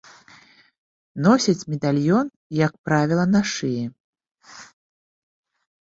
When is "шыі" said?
3.53-3.85